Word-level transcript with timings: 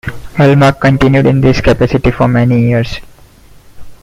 Alma 0.39 0.73
continued 0.73 1.27
in 1.27 1.41
this 1.41 1.61
capacity 1.61 2.09
for 2.09 2.27
many 2.27 2.67
years. 2.69 2.99